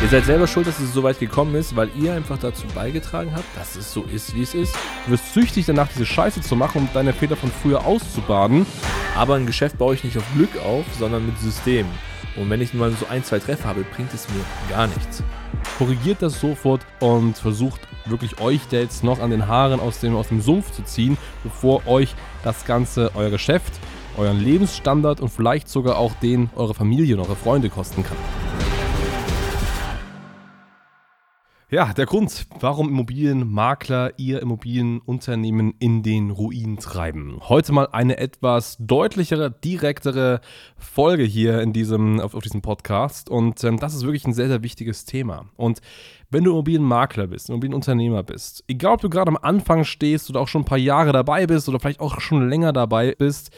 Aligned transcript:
Ihr 0.00 0.08
seid 0.08 0.26
selber 0.26 0.46
schuld, 0.46 0.68
dass 0.68 0.78
es 0.78 0.92
so 0.92 1.02
weit 1.02 1.18
gekommen 1.18 1.56
ist, 1.56 1.74
weil 1.74 1.90
ihr 1.98 2.14
einfach 2.14 2.38
dazu 2.38 2.68
beigetragen 2.72 3.32
habt, 3.34 3.44
dass 3.56 3.74
es 3.74 3.92
so 3.92 4.04
ist, 4.04 4.32
wie 4.36 4.42
es 4.42 4.54
ist. 4.54 4.72
Du 5.04 5.12
wirst 5.12 5.34
süchtig 5.34 5.66
danach, 5.66 5.88
diese 5.88 6.06
Scheiße 6.06 6.40
zu 6.40 6.54
machen, 6.54 6.82
um 6.82 6.88
deine 6.94 7.12
Fehler 7.12 7.34
von 7.34 7.50
früher 7.50 7.84
auszubaden. 7.84 8.64
Aber 9.16 9.34
ein 9.34 9.44
Geschäft 9.44 9.76
baue 9.76 9.96
ich 9.96 10.04
nicht 10.04 10.16
auf 10.16 10.22
Glück 10.36 10.56
auf, 10.64 10.84
sondern 10.96 11.26
mit 11.26 11.36
System. 11.40 11.84
Und 12.36 12.48
wenn 12.48 12.60
ich 12.60 12.74
mal 12.74 12.92
so 12.92 13.06
ein, 13.08 13.24
zwei 13.24 13.40
Treffer 13.40 13.70
habe, 13.70 13.84
bringt 13.96 14.14
es 14.14 14.28
mir 14.28 14.44
gar 14.70 14.86
nichts. 14.86 15.24
Korrigiert 15.78 16.22
das 16.22 16.40
sofort 16.40 16.82
und 17.00 17.36
versucht 17.36 17.80
wirklich 18.04 18.40
euch 18.40 18.60
da 18.70 18.76
jetzt 18.76 19.02
noch 19.02 19.18
an 19.18 19.30
den 19.30 19.48
Haaren 19.48 19.80
aus 19.80 19.98
dem, 19.98 20.14
aus 20.14 20.28
dem 20.28 20.40
Sumpf 20.40 20.70
zu 20.70 20.84
ziehen, 20.84 21.18
bevor 21.42 21.86
euch 21.88 22.14
das 22.44 22.64
Ganze, 22.64 23.10
euer 23.16 23.30
Geschäft, 23.30 23.72
euren 24.16 24.38
Lebensstandard 24.38 25.20
und 25.20 25.30
vielleicht 25.30 25.68
sogar 25.68 25.98
auch 25.98 26.14
den 26.14 26.50
eurer 26.54 26.74
Familie 26.74 27.16
und 27.16 27.22
eurer 27.22 27.36
Freunde 27.36 27.68
kosten 27.68 28.04
kann. 28.04 28.16
Ja, 31.70 31.92
der 31.92 32.06
Grund, 32.06 32.46
warum 32.60 32.88
Immobilienmakler 32.88 34.14
ihr 34.16 34.40
Immobilienunternehmen 34.40 35.74
in 35.78 36.02
den 36.02 36.30
Ruin 36.30 36.78
treiben. 36.78 37.40
Heute 37.46 37.74
mal 37.74 37.88
eine 37.92 38.16
etwas 38.16 38.78
deutlichere, 38.80 39.50
direktere 39.50 40.40
Folge 40.78 41.24
hier 41.24 41.60
in 41.60 41.74
diesem, 41.74 42.20
auf, 42.20 42.32
auf 42.34 42.42
diesem 42.42 42.62
Podcast. 42.62 43.28
Und 43.28 43.62
ähm, 43.64 43.78
das 43.78 43.94
ist 43.94 44.04
wirklich 44.04 44.26
ein 44.26 44.32
sehr, 44.32 44.48
sehr 44.48 44.62
wichtiges 44.62 45.04
Thema. 45.04 45.50
Und 45.56 45.82
wenn 46.30 46.44
du 46.44 46.52
Immobilienmakler 46.52 47.26
bist, 47.26 47.50
Immobilienunternehmer 47.50 48.22
bist, 48.22 48.64
egal 48.66 48.94
ob 48.94 49.02
du 49.02 49.10
gerade 49.10 49.28
am 49.28 49.36
Anfang 49.36 49.84
stehst 49.84 50.30
oder 50.30 50.40
auch 50.40 50.48
schon 50.48 50.62
ein 50.62 50.66
paar 50.66 50.78
Jahre 50.78 51.12
dabei 51.12 51.46
bist 51.46 51.68
oder 51.68 51.80
vielleicht 51.80 52.00
auch 52.00 52.18
schon 52.22 52.48
länger 52.48 52.72
dabei 52.72 53.14
bist, 53.18 53.50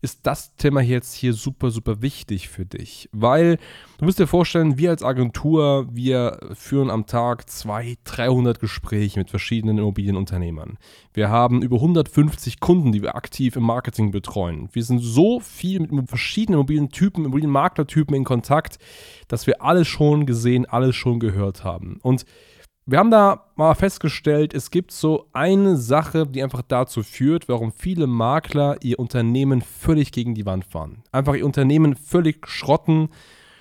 ist 0.00 0.20
das 0.26 0.54
Thema 0.56 0.80
jetzt 0.80 1.14
hier 1.14 1.32
super, 1.32 1.70
super 1.70 2.02
wichtig 2.02 2.48
für 2.48 2.64
dich. 2.64 3.08
Weil 3.12 3.56
du 3.98 4.04
musst 4.04 4.18
dir 4.18 4.26
vorstellen, 4.26 4.78
wir 4.78 4.90
als 4.90 5.02
Agentur, 5.02 5.88
wir 5.90 6.38
führen 6.54 6.90
am 6.90 7.06
Tag 7.06 7.50
200, 7.50 7.98
300 8.04 8.60
Gespräche 8.60 9.18
mit 9.18 9.30
verschiedenen 9.30 9.78
Immobilienunternehmern. 9.78 10.78
Wir 11.12 11.30
haben 11.30 11.62
über 11.62 11.76
150 11.76 12.60
Kunden, 12.60 12.92
die 12.92 13.02
wir 13.02 13.16
aktiv 13.16 13.56
im 13.56 13.64
Marketing 13.64 14.10
betreuen. 14.10 14.68
Wir 14.72 14.84
sind 14.84 15.00
so 15.00 15.40
viel 15.40 15.80
mit 15.80 16.08
verschiedenen 16.08 16.58
Immobilientypen, 16.58 17.24
Immobilienmaklertypen 17.24 18.14
in 18.14 18.24
Kontakt, 18.24 18.78
dass 19.26 19.46
wir 19.46 19.62
alles 19.62 19.88
schon 19.88 20.26
gesehen, 20.26 20.66
alles 20.66 20.94
schon 20.94 21.18
gehört 21.18 21.64
haben. 21.64 21.98
Und 22.02 22.24
wir 22.90 22.98
haben 22.98 23.10
da 23.10 23.44
mal 23.54 23.74
festgestellt, 23.74 24.54
es 24.54 24.70
gibt 24.70 24.92
so 24.92 25.26
eine 25.34 25.76
Sache, 25.76 26.26
die 26.26 26.42
einfach 26.42 26.62
dazu 26.62 27.02
führt, 27.02 27.46
warum 27.46 27.70
viele 27.70 28.06
Makler 28.06 28.78
ihr 28.82 28.98
Unternehmen 28.98 29.60
völlig 29.60 30.10
gegen 30.10 30.34
die 30.34 30.46
Wand 30.46 30.64
fahren. 30.64 31.02
Einfach 31.12 31.34
ihr 31.34 31.44
Unternehmen 31.44 31.96
völlig 31.96 32.48
schrotten, 32.48 33.10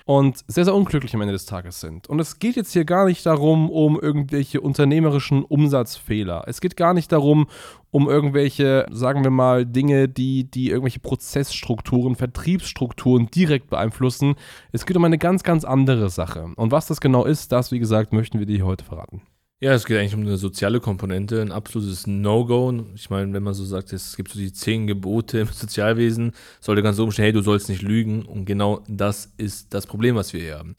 und 0.08 0.45
sehr, 0.47 0.63
sehr 0.63 0.73
unglücklich 0.73 1.13
am 1.13 1.22
Ende 1.22 1.33
des 1.33 1.45
Tages 1.45 1.81
sind. 1.81 2.08
Und 2.08 2.19
es 2.19 2.39
geht 2.39 2.55
jetzt 2.55 2.72
hier 2.72 2.86
gar 2.86 3.05
nicht 3.05 3.25
darum, 3.25 3.69
um 3.69 4.00
irgendwelche 4.00 4.61
unternehmerischen 4.61 5.44
Umsatzfehler. 5.44 6.45
Es 6.47 6.61
geht 6.61 6.77
gar 6.77 6.94
nicht 6.94 7.11
darum, 7.11 7.47
um 7.91 8.08
irgendwelche, 8.08 8.85
sagen 8.89 9.25
wir 9.25 9.31
mal, 9.31 9.66
Dinge, 9.66 10.08
die, 10.08 10.50
die 10.50 10.69
irgendwelche 10.69 11.02
Prozessstrukturen, 11.02 12.16
Vertriebsstrukturen 12.16 13.30
direkt 13.31 13.69
beeinflussen. 13.69 14.35
Es 14.72 14.85
geht 14.85 14.95
um 14.95 15.03
eine 15.03 15.17
ganz, 15.17 15.44
ganz 15.44 15.66
andere 15.66 16.09
Sache. 16.09 16.53
Und 16.55 16.72
was 16.72 16.88
das 16.88 17.02
genau 17.02 17.25
ist, 17.25 17.52
das, 17.52 17.73
wie 17.73 17.80
gesagt, 17.80 18.13
möchten 18.13 18.39
wir 18.39 18.45
dir 18.45 18.66
heute 18.66 18.85
verraten. 18.85 19.23
Ja, 19.59 19.73
es 19.73 19.86
geht 19.86 19.97
eigentlich 19.97 20.13
um 20.13 20.22
eine 20.22 20.38
soziale 20.38 20.80
Komponente, 20.80 21.41
ein 21.41 21.52
absolutes 21.52 22.05
No-Go. 22.05 22.86
Ich 22.94 23.09
meine, 23.09 23.33
wenn 23.33 23.41
man 23.41 23.55
so 23.55 23.66
sagt, 23.66 23.91
es 23.91 24.16
gibt 24.16 24.30
so 24.30 24.38
die 24.38 24.53
zehn 24.53 24.86
Gebote 24.86 25.39
im 25.39 25.47
Sozialwesen, 25.52 26.33
sollte 26.59 26.83
ganz 26.83 27.00
oben 27.00 27.11
stehen, 27.11 27.23
hey, 27.23 27.33
du 27.33 27.41
sollst 27.41 27.67
nicht 27.67 27.81
lügen. 27.81 28.23
Und 28.23 28.45
genau 28.45 28.83
das 28.88 29.33
ist 29.38 29.73
das 29.73 29.88
Problem, 29.88 30.13
was 30.13 30.31
wir 30.31 30.41
hier 30.41 30.59
haben. 30.59 30.75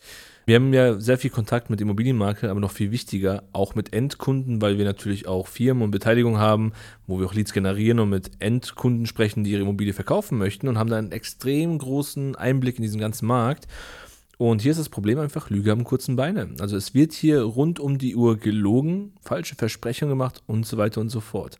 Wir 0.47 0.55
haben 0.55 0.73
ja 0.73 1.01
sehr 1.01 1.19
viel 1.19 1.31
Kontakt 1.31 1.71
mit 1.71 1.81
Immobilienmaklern, 1.81 2.53
aber 2.53 2.61
noch 2.61 2.71
viel 2.71 2.93
wichtiger, 2.93 3.43
auch 3.53 3.75
mit 3.75 3.93
Endkunden, 3.93 4.63
weil 4.63 4.79
wir 4.79 4.85
natürlich 4.85 5.27
auch 5.27 5.49
Firmen 5.49 5.83
und 5.83 5.91
Beteiligung 5.91 6.39
haben, 6.39 6.73
wo 7.09 7.19
wir 7.19 7.27
auch 7.27 7.35
Leads 7.35 7.53
generieren 7.53 7.99
und 7.99 8.11
mit 8.11 8.31
Endkunden 8.41 9.07
sprechen, 9.07 9.43
die 9.43 9.51
ihre 9.51 9.63
Immobilie 9.63 9.93
verkaufen 9.93 10.39
möchten 10.39 10.69
und 10.69 10.79
haben 10.79 10.89
da 10.89 10.99
einen 10.99 11.11
extrem 11.11 11.79
großen 11.79 12.37
Einblick 12.37 12.77
in 12.77 12.83
diesen 12.83 13.01
ganzen 13.01 13.27
Markt. 13.27 13.67
Und 14.39 14.63
hier 14.63 14.71
ist 14.71 14.79
das 14.79 14.89
Problem 14.89 15.19
einfach, 15.19 15.51
Lüge 15.51 15.73
am 15.73 15.83
kurzen 15.83 16.15
Beine. 16.15 16.51
Also 16.61 16.77
es 16.77 16.95
wird 16.95 17.13
hier 17.13 17.43
rund 17.43 17.81
um 17.81 17.99
die 17.99 18.15
Uhr 18.15 18.37
gelogen, 18.37 19.13
falsche 19.21 19.57
Versprechungen 19.57 20.11
gemacht 20.11 20.43
und 20.47 20.65
so 20.65 20.79
weiter 20.79 21.01
und 21.01 21.11
so 21.11 21.19
fort. 21.21 21.59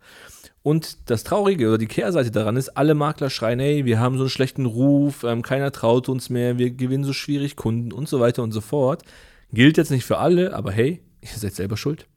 Und 0.63 1.09
das 1.09 1.25
Traurige 1.25 1.67
oder 1.67 1.77
die 1.77 1.87
Kehrseite 1.87 2.31
daran 2.31 2.55
ist, 2.55 2.69
alle 2.69 2.95
Makler 2.95 3.29
schreien, 3.29 3.59
hey, 3.59 3.83
wir 3.83 3.99
haben 3.99 4.15
so 4.15 4.23
einen 4.23 4.29
schlechten 4.29 4.65
Ruf, 4.65 5.23
ähm, 5.25 5.41
keiner 5.41 5.73
traut 5.73 6.07
uns 6.07 6.29
mehr, 6.29 6.57
wir 6.57 6.71
gewinnen 6.71 7.03
so 7.03 7.13
schwierig 7.13 7.57
Kunden 7.57 7.91
und 7.91 8.07
so 8.07 8.21
weiter 8.21 8.43
und 8.43 8.53
so 8.53 8.61
fort. 8.61 9.03
Gilt 9.51 9.77
jetzt 9.77 9.91
nicht 9.91 10.05
für 10.05 10.17
alle, 10.19 10.53
aber 10.53 10.71
hey, 10.71 11.01
ihr 11.21 11.29
seid 11.37 11.55
selber 11.55 11.75
schuld. 11.75 12.07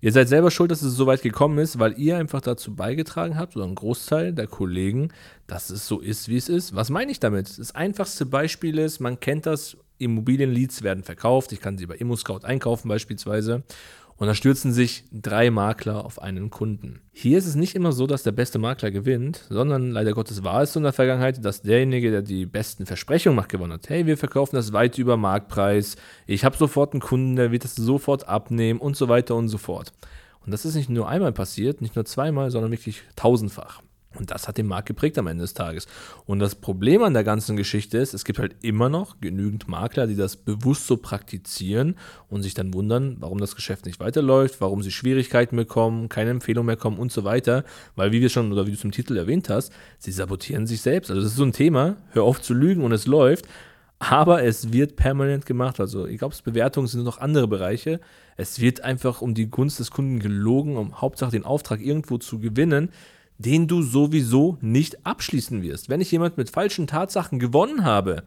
Ihr 0.00 0.12
seid 0.12 0.28
selber 0.28 0.50
schuld, 0.50 0.70
dass 0.70 0.82
es 0.82 0.94
so 0.94 1.06
weit 1.06 1.22
gekommen 1.22 1.58
ist, 1.58 1.78
weil 1.78 1.98
ihr 1.98 2.16
einfach 2.18 2.40
dazu 2.40 2.74
beigetragen 2.74 3.38
habt, 3.38 3.56
oder 3.56 3.64
ein 3.64 3.76
Großteil 3.76 4.32
der 4.32 4.48
Kollegen, 4.48 5.12
dass 5.46 5.70
es 5.70 5.86
so 5.86 6.00
ist, 6.00 6.28
wie 6.28 6.36
es 6.36 6.48
ist. 6.48 6.74
Was 6.74 6.90
meine 6.90 7.12
ich 7.12 7.20
damit? 7.20 7.58
Das 7.58 7.74
einfachste 7.74 8.26
Beispiel 8.26 8.78
ist, 8.78 9.00
man 9.00 9.20
kennt 9.20 9.46
das 9.46 9.76
Immobilienleads 10.04 10.82
werden 10.82 11.04
verkauft. 11.04 11.52
Ich 11.52 11.60
kann 11.60 11.78
sie 11.78 11.86
bei 11.86 11.96
ImmoScout 11.96 12.44
einkaufen 12.44 12.88
beispielsweise. 12.88 13.62
Und 14.16 14.28
da 14.28 14.34
stürzen 14.34 14.72
sich 14.72 15.04
drei 15.10 15.50
Makler 15.50 16.04
auf 16.04 16.22
einen 16.22 16.50
Kunden. 16.50 17.00
Hier 17.12 17.38
ist 17.38 17.46
es 17.46 17.56
nicht 17.56 17.74
immer 17.74 17.92
so, 17.92 18.06
dass 18.06 18.22
der 18.22 18.30
beste 18.32 18.58
Makler 18.58 18.90
gewinnt, 18.90 19.46
sondern 19.48 19.90
leider 19.90 20.12
Gottes 20.12 20.44
war 20.44 20.62
es 20.62 20.72
so 20.72 20.78
in 20.78 20.84
der 20.84 20.92
Vergangenheit, 20.92 21.44
dass 21.44 21.62
derjenige, 21.62 22.10
der 22.10 22.22
die 22.22 22.46
besten 22.46 22.86
Versprechungen 22.86 23.34
macht, 23.34 23.48
gewonnen 23.48 23.72
hat. 23.72 23.88
Hey, 23.88 24.06
wir 24.06 24.16
verkaufen 24.16 24.54
das 24.54 24.72
weit 24.72 24.98
über 24.98 25.16
Marktpreis, 25.16 25.96
ich 26.26 26.44
habe 26.44 26.56
sofort 26.56 26.92
einen 26.92 27.00
Kunden, 27.00 27.34
der 27.34 27.50
wird 27.50 27.64
das 27.64 27.74
sofort 27.74 28.28
abnehmen 28.28 28.78
und 28.78 28.96
so 28.96 29.08
weiter 29.08 29.34
und 29.34 29.48
so 29.48 29.58
fort. 29.58 29.92
Und 30.44 30.52
das 30.52 30.64
ist 30.64 30.74
nicht 30.74 30.90
nur 30.90 31.08
einmal 31.08 31.32
passiert, 31.32 31.80
nicht 31.80 31.96
nur 31.96 32.04
zweimal, 32.04 32.50
sondern 32.50 32.70
wirklich 32.70 33.02
tausendfach. 33.16 33.82
Und 34.18 34.30
das 34.30 34.48
hat 34.48 34.58
den 34.58 34.66
Markt 34.66 34.88
geprägt 34.88 35.18
am 35.18 35.26
Ende 35.26 35.42
des 35.42 35.54
Tages. 35.54 35.86
Und 36.26 36.38
das 36.38 36.54
Problem 36.54 37.02
an 37.02 37.14
der 37.14 37.24
ganzen 37.24 37.56
Geschichte 37.56 37.98
ist, 37.98 38.14
es 38.14 38.24
gibt 38.24 38.38
halt 38.38 38.56
immer 38.62 38.88
noch 38.88 39.20
genügend 39.20 39.68
Makler, 39.68 40.06
die 40.06 40.16
das 40.16 40.36
bewusst 40.36 40.86
so 40.86 40.96
praktizieren 40.96 41.96
und 42.28 42.42
sich 42.42 42.54
dann 42.54 42.74
wundern, 42.74 43.16
warum 43.20 43.38
das 43.38 43.54
Geschäft 43.54 43.86
nicht 43.86 44.00
weiterläuft, 44.00 44.60
warum 44.60 44.82
sie 44.82 44.90
Schwierigkeiten 44.90 45.56
bekommen, 45.56 46.08
keine 46.08 46.30
Empfehlung 46.30 46.66
mehr 46.66 46.76
kommen 46.76 46.98
und 46.98 47.12
so 47.12 47.24
weiter. 47.24 47.64
Weil, 47.96 48.12
wie 48.12 48.20
wir 48.20 48.28
schon 48.28 48.52
oder 48.52 48.66
wie 48.66 48.72
du 48.72 48.78
zum 48.78 48.92
Titel 48.92 49.16
erwähnt 49.16 49.48
hast, 49.48 49.72
sie 49.98 50.12
sabotieren 50.12 50.66
sich 50.66 50.80
selbst. 50.80 51.10
Also, 51.10 51.22
das 51.22 51.32
ist 51.32 51.36
so 51.36 51.44
ein 51.44 51.52
Thema, 51.52 51.96
hör 52.10 52.24
auf 52.24 52.40
zu 52.40 52.54
lügen 52.54 52.84
und 52.84 52.92
es 52.92 53.06
läuft. 53.06 53.46
Aber 53.98 54.42
es 54.42 54.72
wird 54.72 54.96
permanent 54.96 55.46
gemacht. 55.46 55.78
Also, 55.78 56.06
ich 56.06 56.18
glaube, 56.18 56.34
Bewertungen 56.42 56.88
sind 56.88 57.04
noch 57.04 57.18
andere 57.18 57.46
Bereiche. 57.46 58.00
Es 58.36 58.60
wird 58.60 58.80
einfach 58.80 59.22
um 59.22 59.34
die 59.34 59.48
Gunst 59.48 59.78
des 59.78 59.92
Kunden 59.92 60.18
gelogen, 60.18 60.76
um 60.76 61.00
Hauptsache 61.00 61.30
den 61.30 61.44
Auftrag 61.44 61.80
irgendwo 61.80 62.18
zu 62.18 62.40
gewinnen 62.40 62.90
den 63.42 63.68
du 63.68 63.82
sowieso 63.82 64.58
nicht 64.60 65.04
abschließen 65.06 65.62
wirst. 65.62 65.88
Wenn 65.88 66.00
ich 66.00 66.10
jemand 66.10 66.36
mit 66.36 66.50
falschen 66.50 66.86
Tatsachen 66.86 67.38
gewonnen 67.38 67.84
habe, 67.84 68.24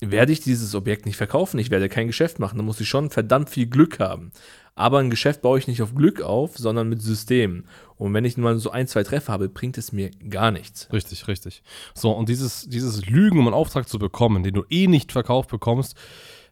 werde 0.00 0.32
ich 0.32 0.40
dieses 0.40 0.74
Objekt 0.74 1.06
nicht 1.06 1.16
verkaufen, 1.16 1.58
ich 1.58 1.70
werde 1.70 1.88
kein 1.88 2.08
Geschäft 2.08 2.38
machen, 2.38 2.58
da 2.58 2.64
muss 2.64 2.80
ich 2.80 2.88
schon 2.88 3.10
verdammt 3.10 3.50
viel 3.50 3.66
Glück 3.66 4.00
haben. 4.00 4.32
Aber 4.74 4.98
ein 4.98 5.10
Geschäft 5.10 5.42
baue 5.42 5.58
ich 5.58 5.68
nicht 5.68 5.82
auf 5.82 5.94
Glück 5.94 6.22
auf, 6.22 6.56
sondern 6.56 6.88
mit 6.88 7.02
Systemen. 7.02 7.66
Und 7.96 8.14
wenn 8.14 8.24
ich 8.24 8.36
mal 8.36 8.58
so 8.58 8.70
ein, 8.70 8.88
zwei 8.88 9.02
Treffer 9.04 9.32
habe, 9.32 9.48
bringt 9.48 9.78
es 9.78 9.92
mir 9.92 10.10
gar 10.28 10.50
nichts. 10.50 10.88
Richtig, 10.92 11.28
richtig. 11.28 11.62
So, 11.94 12.10
und 12.10 12.28
dieses, 12.28 12.68
dieses 12.68 13.06
Lügen, 13.06 13.38
um 13.38 13.46
einen 13.46 13.54
Auftrag 13.54 13.88
zu 13.88 13.98
bekommen, 13.98 14.42
den 14.42 14.54
du 14.54 14.64
eh 14.70 14.86
nicht 14.86 15.12
verkauft 15.12 15.50
bekommst, 15.50 15.94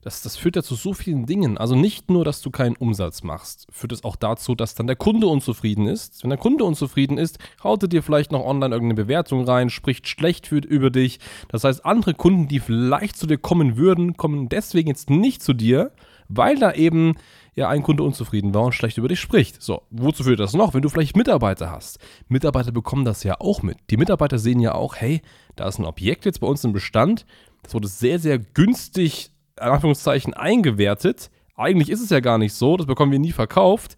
das, 0.03 0.22
das 0.22 0.37
führt 0.37 0.56
ja 0.56 0.62
zu 0.62 0.75
so 0.75 0.94
vielen 0.94 1.27
Dingen. 1.27 1.59
Also 1.59 1.75
nicht 1.75 2.11
nur, 2.11 2.25
dass 2.25 2.41
du 2.41 2.50
keinen 2.50 2.77
Umsatz 2.77 3.22
machst, 3.22 3.66
führt 3.71 3.93
es 3.93 4.03
auch 4.03 4.16
dazu, 4.16 4.55
dass 4.55 4.75
dann 4.75 4.87
der 4.87 4.97
Kunde 4.97 5.27
unzufrieden 5.27 5.87
ist. 5.87 6.22
Wenn 6.22 6.31
der 6.31 6.38
Kunde 6.38 6.65
unzufrieden 6.65 7.19
ist, 7.19 7.38
haut 7.62 7.83
er 7.83 7.88
dir 7.88 8.03
vielleicht 8.03 8.33
noch 8.33 8.44
online 8.44 8.75
irgendeine 8.75 9.03
Bewertung 9.03 9.44
rein, 9.44 9.69
spricht 9.69 10.09
schlecht 10.09 10.50
über 10.50 10.91
dich. 10.91 11.21
Das 11.49 11.65
heißt, 11.65 11.84
andere 11.84 12.15
Kunden, 12.15 12.49
die 12.49 12.60
vielleicht 12.60 13.16
zu 13.16 13.27
dir 13.27 13.39
kommen 13.39 13.77
würden, 13.77 14.16
kommen 14.16 14.49
deswegen 14.49 14.89
jetzt 14.89 15.10
nicht 15.10 15.43
zu 15.43 15.53
dir, 15.53 15.93
weil 16.28 16.59
da 16.59 16.72
eben 16.72 17.16
ja 17.54 17.69
ein 17.69 17.83
Kunde 17.83 18.03
unzufrieden 18.03 18.54
war 18.54 18.63
und 18.63 18.72
schlecht 18.72 18.97
über 18.97 19.09
dich 19.09 19.21
spricht. 19.21 19.60
So, 19.60 19.83
wozu 19.91 20.24
führt 20.24 20.41
das 20.41 20.54
noch? 20.54 20.72
Wenn 20.72 20.83
du 20.83 20.89
vielleicht 20.89 21.16
Mitarbeiter 21.16 21.71
hast. 21.71 21.98
Mitarbeiter 22.28 22.72
bekommen 22.72 23.04
das 23.04 23.22
ja 23.22 23.39
auch 23.39 23.63
mit. 23.63 23.77
Die 23.91 23.98
Mitarbeiter 23.98 24.39
sehen 24.39 24.60
ja 24.60 24.74
auch, 24.74 24.97
hey, 24.97 25.21
da 25.57 25.69
ist 25.69 25.78
ein 25.78 25.84
Objekt 25.84 26.24
jetzt 26.24 26.41
bei 26.41 26.47
uns 26.47 26.65
im 26.65 26.72
Bestand. 26.72 27.27
Das 27.63 27.74
wurde 27.74 27.89
sehr, 27.89 28.19
sehr 28.19 28.39
günstig 28.39 29.33
Anführungszeichen 29.60 30.34
eingewertet. 30.34 31.30
Eigentlich 31.57 31.91
ist 31.91 32.01
es 32.01 32.10
ja 32.10 32.21
gar 32.21 32.39
nicht 32.39 32.54
so, 32.54 32.77
das 32.77 32.86
bekommen 32.86 33.12
wir 33.12 33.18
nie 33.18 33.33
verkauft. 33.33 33.97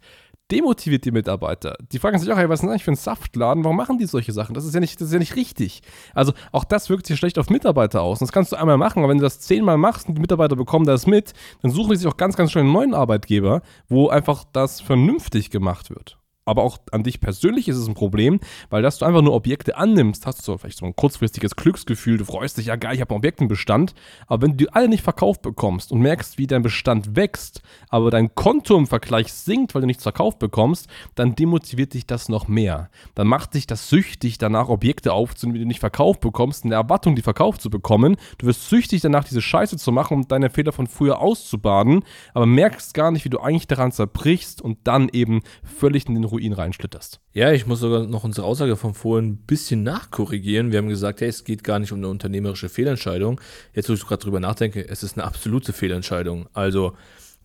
Demotiviert 0.51 1.05
die 1.05 1.11
Mitarbeiter. 1.11 1.77
Die 1.91 1.99
fragen 1.99 2.19
sich 2.19 2.31
auch, 2.31 2.37
hey, 2.37 2.49
was 2.49 2.59
ist 2.59 2.63
denn 2.63 2.69
eigentlich 2.69 2.83
für 2.83 2.91
ein 2.91 2.97
Saftladen? 2.97 3.63
Warum 3.63 3.77
machen 3.77 3.97
die 3.97 4.05
solche 4.05 4.33
Sachen? 4.33 4.53
Das 4.53 4.65
ist 4.65 4.73
ja 4.73 4.81
nicht, 4.81 4.99
das 4.99 5.07
ist 5.07 5.13
ja 5.13 5.19
nicht 5.19 5.37
richtig. 5.37 5.81
Also 6.13 6.33
auch 6.51 6.65
das 6.65 6.89
wirkt 6.89 7.07
sich 7.07 7.17
schlecht 7.17 7.39
auf 7.39 7.49
Mitarbeiter 7.49 8.01
aus. 8.01 8.19
Und 8.19 8.27
das 8.27 8.33
kannst 8.33 8.51
du 8.51 8.57
einmal 8.57 8.77
machen, 8.77 8.99
aber 8.99 9.09
wenn 9.09 9.17
du 9.17 9.23
das 9.23 9.39
zehnmal 9.39 9.77
machst 9.77 10.09
und 10.09 10.15
die 10.15 10.21
Mitarbeiter 10.21 10.57
bekommen 10.57 10.85
das 10.85 11.07
mit, 11.07 11.33
dann 11.61 11.71
suchen 11.71 11.91
die 11.91 11.95
sich 11.95 12.07
auch 12.07 12.17
ganz, 12.17 12.35
ganz 12.35 12.51
schnell 12.51 12.65
einen 12.65 12.73
neuen 12.73 12.93
Arbeitgeber, 12.93 13.61
wo 13.87 14.09
einfach 14.09 14.43
das 14.51 14.81
vernünftig 14.81 15.49
gemacht 15.49 15.89
wird. 15.89 16.17
Aber 16.45 16.63
auch 16.63 16.77
an 16.91 17.03
dich 17.03 17.21
persönlich 17.21 17.67
ist 17.67 17.77
es 17.77 17.87
ein 17.87 17.93
Problem, 17.93 18.39
weil 18.69 18.81
dass 18.81 18.97
du 18.97 19.05
einfach 19.05 19.21
nur 19.21 19.33
Objekte 19.33 19.77
annimmst, 19.77 20.25
hast 20.25 20.47
du 20.47 20.57
vielleicht 20.57 20.77
so 20.77 20.85
ein 20.85 20.95
kurzfristiges 20.95 21.55
Glücksgefühl, 21.55 22.17
du 22.17 22.25
freust 22.25 22.57
dich, 22.57 22.67
ja 22.67 22.75
geil, 22.75 22.95
ich 22.95 23.01
habe 23.01 23.11
einen 23.11 23.19
Objektenbestand, 23.19 23.93
aber 24.27 24.43
wenn 24.43 24.57
du 24.57 24.73
alle 24.73 24.89
nicht 24.89 25.03
verkauft 25.03 25.41
bekommst 25.41 25.91
und 25.91 26.01
merkst, 26.01 26.37
wie 26.37 26.47
dein 26.47 26.61
Bestand 26.61 27.15
wächst, 27.15 27.61
aber 27.89 28.11
dein 28.11 28.35
Konto 28.35 28.77
im 28.77 28.87
Vergleich 28.87 29.31
sinkt, 29.31 29.73
weil 29.73 29.81
du 29.81 29.87
nichts 29.87 30.03
verkauft 30.03 30.39
bekommst, 30.39 30.87
dann 31.15 31.35
demotiviert 31.35 31.93
dich 31.93 32.05
das 32.05 32.29
noch 32.29 32.47
mehr. 32.47 32.89
Dann 33.15 33.27
macht 33.27 33.53
dich 33.53 33.67
das 33.67 33.89
süchtig, 33.89 34.37
danach 34.37 34.69
Objekte 34.69 35.13
aufzunehmen, 35.13 35.55
die 35.55 35.61
du 35.61 35.67
nicht 35.67 35.79
verkauft 35.79 36.19
bekommst, 36.21 36.63
in 36.63 36.71
der 36.71 36.79
Erwartung, 36.79 37.15
die 37.15 37.21
verkauft 37.21 37.61
zu 37.61 37.69
bekommen. 37.69 38.17
Du 38.37 38.47
wirst 38.47 38.69
süchtig 38.69 39.01
danach, 39.01 39.23
diese 39.23 39.41
Scheiße 39.41 39.77
zu 39.77 39.91
machen, 39.91 40.15
um 40.15 40.27
deine 40.27 40.49
Fehler 40.49 40.71
von 40.71 40.87
früher 40.87 41.19
auszubaden, 41.19 42.03
aber 42.33 42.45
merkst 42.45 42.93
gar 42.93 43.11
nicht, 43.11 43.25
wie 43.25 43.29
du 43.29 43.39
eigentlich 43.39 43.67
daran 43.67 43.91
zerbrichst 43.91 44.61
und 44.61 44.79
dann 44.83 45.09
eben 45.09 45.41
völlig 45.63 46.07
in 46.07 46.15
den 46.15 46.32
Ruin 46.33 46.53
reinschlitterst. 46.53 47.19
Ja, 47.33 47.51
ich 47.51 47.65
muss 47.65 47.79
sogar 47.79 48.05
noch 48.05 48.23
unsere 48.23 48.45
Aussage 48.45 48.75
von 48.75 48.93
vorhin 48.93 49.29
ein 49.29 49.37
bisschen 49.37 49.83
nachkorrigieren. 49.83 50.71
Wir 50.71 50.79
haben 50.79 50.89
gesagt, 50.89 51.21
hey, 51.21 51.29
es 51.29 51.43
geht 51.43 51.63
gar 51.63 51.79
nicht 51.79 51.91
um 51.91 51.99
eine 51.99 52.09
unternehmerische 52.09 52.69
Fehlentscheidung. 52.69 53.39
Jetzt, 53.73 53.89
wo 53.89 53.93
ich 53.93 54.05
gerade 54.05 54.23
drüber 54.23 54.39
nachdenke, 54.39 54.87
es 54.87 55.03
ist 55.03 55.17
eine 55.17 55.25
absolute 55.25 55.71
Fehlentscheidung. 55.71 56.47
Also, 56.53 56.93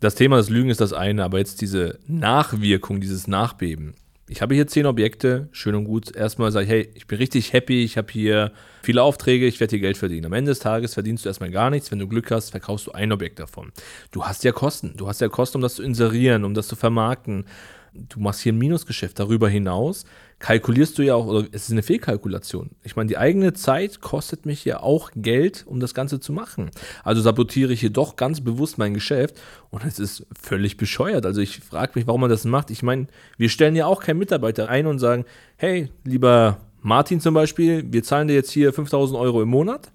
das 0.00 0.14
Thema 0.14 0.37
des 0.37 0.49
Lügen 0.49 0.70
ist 0.70 0.81
das 0.81 0.93
eine, 0.93 1.25
aber 1.25 1.38
jetzt 1.38 1.61
diese 1.61 1.99
Nachwirkung, 2.06 3.00
dieses 3.00 3.26
Nachbeben. 3.26 3.94
Ich 4.31 4.43
habe 4.43 4.55
hier 4.55 4.67
zehn 4.67 4.85
Objekte, 4.85 5.49
schön 5.52 5.75
und 5.75 5.84
gut. 5.84 6.14
Erstmal 6.14 6.52
sage 6.52 6.64
ich, 6.64 6.70
hey, 6.70 6.88
ich 6.94 7.06
bin 7.06 7.19
richtig 7.19 7.55
happy, 7.55 7.82
ich 7.82 7.96
habe 7.96 8.12
hier 8.12 8.52
viele 8.82 9.02
Aufträge, 9.02 9.46
ich 9.46 9.58
werde 9.58 9.70
hier 9.70 9.81
Geld 9.81 9.96
verdienen. 9.96 10.26
Am 10.26 10.34
Ende 10.34 10.50
des 10.50 10.58
Tages 10.58 10.94
verdienst 10.94 11.25
du 11.25 11.31
erstmal 11.31 11.50
gar 11.50 11.70
nichts. 11.70 11.91
Wenn 11.91 11.99
du 11.99 12.06
Glück 12.06 12.31
hast, 12.31 12.50
verkaufst 12.50 12.87
du 12.87 12.93
ein 12.93 13.11
Objekt 13.11 13.38
davon. 13.38 13.73
Du 14.12 14.25
hast 14.25 14.44
ja 14.44 14.52
Kosten. 14.52 14.94
Du 14.96 15.08
hast 15.08 15.20
ja 15.23 15.29
Kosten, 15.29 15.58
um 15.58 15.62
das 15.62 15.76
zu 15.76 15.82
inserieren, 15.82 16.44
um 16.44 16.52
das 16.52 16.69
zu 16.69 16.76
vermarkten 16.76 17.46
du 17.93 18.20
machst 18.20 18.40
hier 18.40 18.52
ein 18.52 18.58
Minusgeschäft. 18.58 19.19
Darüber 19.19 19.49
hinaus 19.49 20.05
kalkulierst 20.38 20.99
du 20.99 21.02
ja 21.02 21.14
auch, 21.14 21.26
oder 21.26 21.49
es 21.52 21.64
ist 21.64 21.73
eine 21.73 21.82
Fehlkalkulation. 21.82 22.70
Ich 22.85 22.96
meine, 22.96 23.08
die 23.08 23.19
eigene 23.19 23.52
Zeit 23.55 24.00
kostet 24.00 24.46
mich 24.46 24.64
ja 24.64 24.81
auch 24.81 25.11
Geld, 25.17 25.64
um 25.67 25.81
das 25.81 25.94
Ganze 25.94 26.20
zu 26.20 26.32
machen. 26.32 26.70
Also 27.02 27.20
sabotiere 27.20 27.73
ich 27.73 27.81
hier 27.81 27.90
doch 27.90 28.17
ganz 28.17 28.40
bewusst 28.40 28.79
mein 28.79 28.94
Geschäft 28.94 29.40
und 29.70 29.85
es 29.85 29.99
ist 29.99 30.26
völlig 30.40 30.76
bescheuert. 30.76 31.26
Also 31.26 31.40
ich 31.40 31.61
frage 31.61 31.93
mich, 31.96 32.06
warum 32.06 32.20
man 32.20 32.31
das 32.31 32.44
macht. 32.44 32.70
Ich 32.70 32.82
meine, 32.82 33.08
wir 33.37 33.49
stellen 33.49 33.75
ja 33.75 33.87
auch 33.87 34.02
keinen 34.02 34.19
Mitarbeiter 34.19 34.69
ein 34.69 34.87
und 34.87 34.99
sagen, 34.99 35.25
hey, 35.56 35.91
lieber 36.05 36.58
Martin 36.81 37.20
zum 37.20 37.34
Beispiel, 37.34 37.84
wir 37.91 38.02
zahlen 38.02 38.29
dir 38.29 38.34
jetzt 38.34 38.50
hier 38.50 38.73
5000 38.73 39.19
Euro 39.19 39.43
im 39.43 39.49
Monat. 39.49 39.91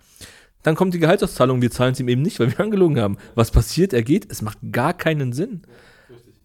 Dann 0.64 0.76
kommt 0.76 0.94
die 0.94 1.00
Gehaltsauszahlung, 1.00 1.62
wir 1.62 1.72
zahlen 1.72 1.94
es 1.94 2.00
ihm 2.00 2.08
eben 2.08 2.22
nicht, 2.22 2.40
weil 2.40 2.52
wir 2.52 2.60
angelogen 2.60 3.00
haben. 3.00 3.18
Was 3.36 3.52
passiert? 3.52 3.94
Er 3.94 4.04
geht, 4.04 4.32
es 4.32 4.42
macht 4.42 4.58
gar 4.72 4.94
keinen 4.94 5.34
Sinn. 5.34 5.64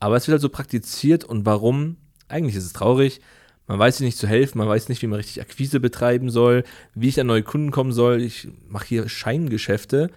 Aber 0.01 0.17
es 0.17 0.27
wird 0.27 0.35
halt 0.35 0.43
so 0.43 0.49
praktiziert 0.49 1.25
und 1.25 1.47
warum? 1.47 1.97
Eigentlich 2.29 2.57
ist 2.57 2.67
es 2.67 2.73
traurig. 2.73 3.21
Man 3.67 3.79
weiß 3.79 3.99
sich 3.99 4.05
nicht 4.07 4.19
zu 4.19 4.27
helfen, 4.27 4.59
man 4.59 4.69
weiß 4.69 4.89
nicht, 4.89 5.03
wie 5.03 5.07
man 5.07 5.19
richtig 5.19 5.43
Akquise 5.43 5.79
betreiben 5.79 6.31
soll, 6.31 6.65
wie 6.95 7.09
ich 7.09 7.21
an 7.21 7.27
neue 7.27 7.43
Kunden 7.43 7.71
kommen 7.71 7.93
soll. 7.93 8.23
Ich 8.23 8.49
mache 8.69 8.87
hier 8.87 9.09
Scheingeschäfte. 9.09 10.11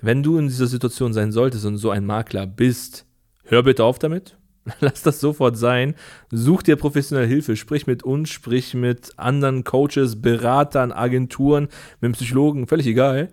Wenn 0.00 0.22
du 0.22 0.38
in 0.38 0.48
dieser 0.48 0.66
Situation 0.66 1.12
sein 1.12 1.32
solltest 1.32 1.66
und 1.66 1.76
so 1.76 1.90
ein 1.90 2.06
Makler 2.06 2.46
bist, 2.46 3.04
hör 3.44 3.62
bitte 3.62 3.84
auf 3.84 3.98
damit. 3.98 4.36
Lass 4.80 5.02
das 5.02 5.20
sofort 5.20 5.58
sein. 5.58 5.94
Such 6.30 6.62
dir 6.62 6.76
professionelle 6.76 7.26
Hilfe. 7.26 7.56
Sprich 7.56 7.86
mit 7.86 8.02
uns, 8.02 8.30
sprich 8.30 8.72
mit 8.74 9.18
anderen 9.18 9.64
Coaches, 9.64 10.22
Beratern, 10.22 10.92
Agenturen, 10.92 11.68
mit 12.00 12.12
Psychologen, 12.12 12.66
völlig 12.66 12.86
egal. 12.86 13.28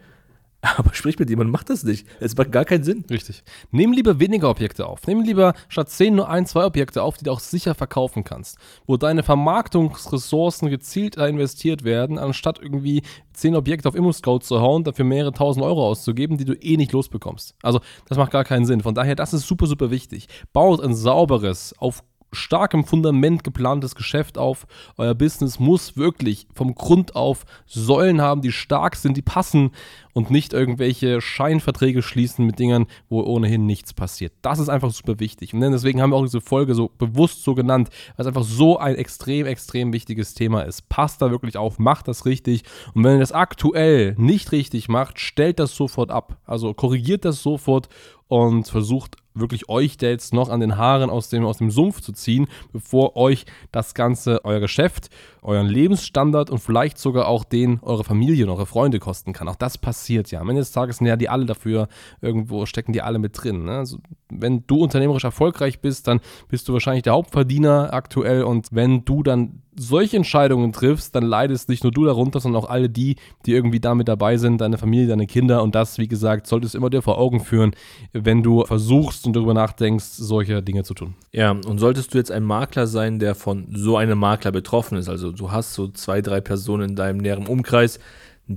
Aber 0.78 0.94
sprich 0.94 1.18
mit 1.18 1.30
jemandem, 1.30 1.52
mach 1.52 1.63
das 1.63 1.84
nicht. 1.84 2.08
Es 2.19 2.38
macht 2.38 2.52
gar 2.52 2.66
keinen 2.66 2.84
Sinn. 2.84 3.04
Richtig. 3.10 3.44
Nimm 3.72 3.94
lieber 3.94 4.19
weniger 4.19 4.50
Objekte 4.50 4.86
auf. 4.86 5.08
Nimm 5.08 5.22
lieber 5.24 5.54
statt 5.69 5.90
10 5.90 6.16
nur 6.16 6.30
ein, 6.30 6.46
zwei 6.46 6.66
Objekte 6.66 7.02
auf, 7.02 7.18
die 7.18 7.25
du 7.25 7.31
auch 7.31 7.40
sicher 7.40 7.74
verkaufen 7.74 8.24
kannst. 8.24 8.58
Wo 8.86 8.98
deine 8.98 9.24
Vermarktungsressourcen 9.24 10.69
gezielt 10.69 11.18
investiert 11.18 11.84
werden, 11.84 12.19
anstatt 12.19 12.60
irgendwie 12.62 13.02
10 13.34 13.56
Objekte 13.56 13.90
auf 13.90 13.96
ImmoScout 13.96 14.40
zu 14.40 14.62
hauen, 14.62 14.84
dafür 14.84 15.06
mehrere 15.06 15.34
tausend 15.34 15.66
Euro 15.66 15.88
auszugeben, 15.88 16.38
die 16.38 16.46
du 16.46 16.54
eh 16.54 16.78
nicht 16.78 16.92
losbekommst. 16.92 17.56
Also, 17.64 17.80
das 18.07 18.18
macht 18.18 18.31
gar 18.31 18.44
keinen 18.44 18.66
Sinn. 18.66 18.81
Von 18.81 18.94
daher, 18.94 19.16
das 19.16 19.34
ist 19.34 19.48
super, 19.48 19.66
super 19.66 19.90
wichtig. 19.90 20.28
Baut 20.54 20.81
ein 20.81 20.94
sauberes, 20.94 21.74
auf 21.80 22.04
starkem 22.31 22.86
Fundament 22.86 23.44
geplantes 23.44 23.95
Geschäft 23.95 24.38
auf. 24.38 24.66
Euer 24.98 25.13
Business 25.13 25.60
muss 25.60 25.98
wirklich 25.98 26.48
vom 26.54 26.75
Grund 26.75 27.16
auf 27.16 27.45
Säulen 27.66 28.22
haben, 28.22 28.42
die 28.42 28.51
stark 28.51 28.95
sind, 28.95 29.18
die 29.18 29.22
passen 29.22 29.72
und 30.13 30.30
nicht 30.30 30.54
irgendwelche 30.54 31.22
Scheinverträge 31.22 32.01
schließen 32.01 32.45
mit 32.45 32.60
Dingern, 32.60 32.88
wo 33.10 33.22
ohnehin 33.22 33.66
nichts 33.66 33.94
passiert. 33.94 34.33
Das 34.42 34.60
ist 34.60 34.69
einfach 34.69 34.92
super 34.92 35.19
wichtig. 35.19 35.54
Und 35.54 35.62
deswegen 35.62 36.01
haben 36.01 36.12
wir 36.12 36.18
auch 36.18 36.25
diese 36.25 36.42
Folge 36.42 36.75
so 36.75 36.92
bewusst 36.98 37.44
so 37.44 37.56
genannt, 37.56 37.89
weil 38.16 38.24
es 38.24 38.28
einfach 38.28 38.44
so 38.44 38.78
ein 38.78 38.95
extrem, 38.95 39.45
extrem 39.45 39.94
wichtiges 39.94 40.33
Thema 40.33 40.62
ist. 40.62 40.89
Passt 40.89 41.22
da 41.22 41.31
wirklich 41.31 41.57
auf, 41.57 41.80
macht 41.80 42.07
das 42.07 42.25
richtig. 42.25 42.63
Und 42.94 43.04
wenn 43.04 43.13
ihr 43.13 43.19
das 43.19 43.31
aktuell 43.31 44.16
nicht 44.18 44.51
richtig 44.51 44.89
macht, 44.89 45.19
stellt 45.19 45.60
das 45.60 45.75
sofort 45.75 46.12
ab. 46.12 46.38
Also 46.45 46.74
korrigiert 46.74 47.25
das 47.25 47.42
sofort 47.42 47.89
und 48.31 48.69
versucht 48.69 49.18
wirklich 49.33 49.68
euch 49.68 49.98
da 49.98 50.07
jetzt 50.07 50.33
noch 50.33 50.48
an 50.48 50.62
den 50.62 50.78
Haaren 50.78 51.10
aus 51.10 51.28
dem, 51.28 51.45
aus 51.45 51.57
dem 51.57 51.69
Sumpf 51.69 52.00
zu 52.00 52.13
ziehen, 52.13 52.48
bevor 52.72 53.18
euch 53.18 53.45
das 53.74 53.94
Ganze, 53.94 54.45
euer 54.45 54.62
Geschäft, 54.62 55.10
euren 55.42 55.68
Lebensstandard 55.68 56.50
und 56.50 56.60
vielleicht 56.60 56.98
sogar 56.98 57.28
auch 57.28 57.44
den 57.44 57.80
eurer 57.81 58.06
Familie 58.06 58.45
und 58.45 58.51
eure 58.51 58.66
Freunde 58.66 59.00
kosten 59.00 59.33
kann. 59.33 59.50
Auch 59.50 59.57
das 59.57 59.78
passiert 59.78 60.31
ja. 60.31 60.39
Am 60.39 60.48
Ende 60.48 60.62
des 60.62 60.72
Tages 60.72 60.98
sind 60.98 61.07
ja 61.07 61.18
die 61.18 61.28
alle 61.28 61.45
dafür, 61.45 61.89
irgendwo 62.22 62.66
stecken 62.66 62.94
die 62.94 63.01
alle 63.01 63.19
mit 63.19 63.33
drin. 63.42 63.66
Ne? 63.66 63.80
Also, 63.80 63.98
wenn 64.31 64.63
du 64.68 64.81
unternehmerisch 64.81 65.24
erfolgreich 65.24 65.80
bist, 65.80 66.07
dann 66.07 66.22
bist 66.50 66.68
du 66.68 66.74
wahrscheinlich 66.74 67.04
der 67.04 67.13
Hauptverdiener 67.13 67.94
aktuell 67.94 68.44
und 68.44 68.68
wenn 68.72 69.06
du 69.06 69.24
dann 69.24 69.62
solche 69.75 70.18
Entscheidungen 70.18 70.74
triffst, 70.74 71.16
dann 71.16 71.24
leidest 71.24 71.69
nicht 71.69 71.83
nur 71.83 71.92
du 71.92 72.06
darunter, 72.06 72.39
sondern 72.39 72.62
auch 72.62 72.69
alle 72.69 72.89
die, 72.89 73.16
die 73.45 73.54
irgendwie 73.54 73.80
damit 73.80 74.07
dabei 74.07 74.38
sind, 74.38 74.60
deine 74.60 74.78
Familie, 74.78 75.07
deine 75.07 75.28
Kinder. 75.28 75.63
Und 75.63 75.75
das, 75.75 75.98
wie 75.98 76.07
gesagt, 76.07 76.48
solltest 76.48 76.74
du 76.74 76.78
immer 76.78 76.89
dir 76.89 77.01
vor 77.01 77.18
Augen 77.18 77.39
führen, 77.39 77.72
wenn 78.12 78.44
du 78.44 78.66
versuchst 78.66 79.25
und 79.25 79.36
darüber 79.36 79.54
nachdenkst, 79.54 80.06
solche 80.06 80.62
Dinge 80.62 80.83
zu 80.83 80.94
tun. 80.94 81.16
Ja, 81.31 81.51
und 81.51 81.80
solltest 81.80 82.13
du 82.13 82.18
jetzt 82.18 82.31
ein 82.31 82.44
Makler 82.44 82.88
sein, 82.88 83.19
der 83.19 83.36
von 83.36 83.68
so 83.74 83.98
einem 83.98 84.19
Makler 84.19 84.51
betroffen 84.51 84.98
ist, 84.98 85.10
also 85.10 85.31
du 85.31 85.51
hast 85.51 85.74
so 85.74 85.88
zwei, 85.88 86.22
drei 86.22 86.42
Personen 86.42 86.89
in 86.89 86.95
deinem 86.95 87.18
näheren 87.18 87.48
Umkreis, 87.48 88.00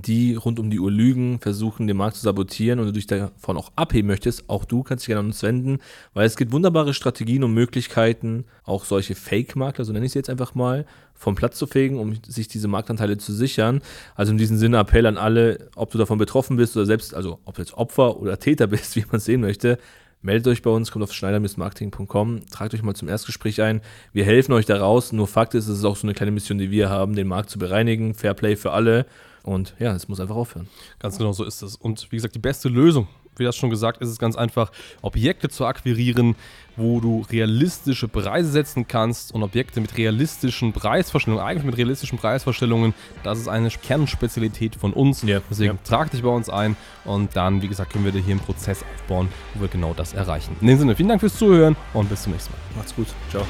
die 0.01 0.35
rund 0.35 0.59
um 0.59 0.69
die 0.69 0.79
Uhr 0.79 0.91
lügen, 0.91 1.39
versuchen, 1.39 1.87
den 1.87 1.97
Markt 1.97 2.17
zu 2.17 2.23
sabotieren 2.23 2.79
und 2.79 2.87
du 2.87 2.91
dich 2.93 3.07
davon 3.07 3.57
auch 3.57 3.71
abheben 3.75 4.07
möchtest, 4.07 4.49
auch 4.49 4.65
du 4.65 4.83
kannst 4.83 5.03
dich 5.03 5.07
gerne 5.07 5.21
an 5.21 5.27
uns 5.27 5.41
wenden, 5.43 5.79
weil 6.13 6.25
es 6.25 6.35
gibt 6.35 6.51
wunderbare 6.51 6.93
Strategien 6.93 7.43
und 7.43 7.53
Möglichkeiten, 7.53 8.45
auch 8.63 8.85
solche 8.85 9.15
Fake-Makler, 9.15 9.85
so 9.85 9.93
nenne 9.93 10.05
ich 10.05 10.11
sie 10.11 10.19
jetzt 10.19 10.29
einfach 10.29 10.55
mal, 10.55 10.85
vom 11.13 11.35
Platz 11.35 11.57
zu 11.57 11.67
fegen, 11.67 11.97
um 11.97 12.15
sich 12.27 12.47
diese 12.47 12.67
Marktanteile 12.67 13.17
zu 13.17 13.33
sichern. 13.33 13.81
Also 14.15 14.31
in 14.31 14.37
diesem 14.37 14.57
Sinne 14.57 14.77
Appell 14.77 15.05
an 15.05 15.17
alle, 15.17 15.69
ob 15.75 15.91
du 15.91 15.97
davon 15.97 16.17
betroffen 16.17 16.57
bist 16.57 16.75
oder 16.75 16.85
selbst, 16.85 17.13
also 17.13 17.39
ob 17.45 17.55
du 17.55 17.61
jetzt 17.61 17.73
Opfer 17.73 18.17
oder 18.19 18.37
Täter 18.39 18.67
bist, 18.67 18.95
wie 18.95 19.01
man 19.01 19.17
es 19.17 19.25
sehen 19.25 19.41
möchte, 19.41 19.77
meldet 20.25 20.47
euch 20.47 20.61
bei 20.61 20.71
uns, 20.71 20.91
kommt 20.91 21.03
auf 21.03 21.13
schneider-marketing.com, 21.13 22.47
tragt 22.47 22.73
euch 22.73 22.83
mal 22.83 22.95
zum 22.95 23.07
Erstgespräch 23.07 23.61
ein. 23.61 23.81
Wir 24.11 24.25
helfen 24.25 24.53
euch 24.53 24.65
da 24.65 24.77
raus. 24.77 25.11
Nur 25.13 25.27
Fakt 25.27 25.53
ist, 25.53 25.67
es 25.67 25.79
ist 25.79 25.85
auch 25.85 25.95
so 25.95 26.07
eine 26.07 26.13
kleine 26.13 26.31
Mission, 26.31 26.57
die 26.57 26.71
wir 26.71 26.89
haben, 26.89 27.15
den 27.15 27.27
Markt 27.27 27.49
zu 27.49 27.59
bereinigen. 27.59 28.13
Fairplay 28.13 28.55
für 28.55 28.71
alle. 28.71 29.05
Und 29.45 29.75
ja, 29.77 29.93
es 29.93 30.07
muss 30.07 30.19
einfach 30.19 30.35
aufhören. 30.35 30.67
Ganz 30.97 31.19
genau 31.19 31.31
so 31.31 31.43
ist 31.43 31.61
es. 31.61 31.75
Und 31.75 32.11
wie 32.11 32.15
gesagt, 32.15 32.33
die 32.33 32.39
beste 32.39 32.67
Lösung, 32.67 33.07
wie 33.37 33.43
das 33.43 33.55
schon 33.55 33.69
gesagt, 33.69 34.01
ist 34.01 34.09
es 34.09 34.17
ganz 34.17 34.35
einfach, 34.35 34.71
Objekte 35.03 35.49
zu 35.49 35.65
akquirieren, 35.65 36.35
wo 36.77 36.99
du 36.99 37.23
realistische 37.29 38.07
Preise 38.07 38.49
setzen 38.49 38.87
kannst 38.87 39.33
und 39.33 39.43
Objekte 39.43 39.81
mit 39.81 39.97
realistischen 39.97 40.73
Preisvorstellungen, 40.73 41.45
eigentlich 41.45 41.63
mit 41.63 41.77
realistischen 41.77 42.17
Preisvorstellungen, 42.17 42.95
das 43.23 43.37
ist 43.37 43.47
eine 43.47 43.69
Kernspezialität 43.69 44.77
von 44.77 44.93
uns. 44.93 45.21
Ja, 45.21 45.41
Deswegen 45.47 45.75
ja. 45.75 45.79
trag 45.83 46.09
dich 46.09 46.23
bei 46.23 46.29
uns 46.29 46.49
ein 46.49 46.75
und 47.03 47.35
dann, 47.35 47.61
wie 47.61 47.67
gesagt, 47.67 47.93
können 47.93 48.05
wir 48.05 48.11
dir 48.11 48.21
hier 48.21 48.31
einen 48.31 48.39
Prozess 48.39 48.83
aufbauen, 48.95 49.29
wo 49.53 49.61
wir 49.61 49.67
genau 49.67 49.93
das 49.93 50.13
erreichen. 50.13 50.55
In 50.59 50.67
dem 50.67 50.79
Sinne, 50.79 50.95
vielen 50.95 51.09
Dank 51.09 51.21
fürs 51.21 51.37
Zuhören 51.37 51.75
und 51.93 52.09
bis 52.09 52.23
zum 52.23 52.31
nächsten 52.31 52.51
Mal. 52.51 52.59
Macht's 52.77 52.95
gut. 52.95 53.07
Ciao. 53.29 53.45